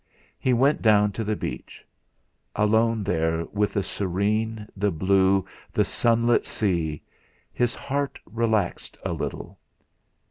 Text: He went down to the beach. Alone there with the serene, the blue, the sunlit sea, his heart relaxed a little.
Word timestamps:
He 0.39 0.51
went 0.51 0.81
down 0.81 1.11
to 1.11 1.23
the 1.23 1.35
beach. 1.35 1.85
Alone 2.55 3.03
there 3.03 3.45
with 3.45 3.73
the 3.73 3.83
serene, 3.83 4.67
the 4.75 4.89
blue, 4.89 5.45
the 5.71 5.85
sunlit 5.85 6.43
sea, 6.43 7.03
his 7.53 7.75
heart 7.75 8.17
relaxed 8.25 8.97
a 9.05 9.13
little. 9.13 9.59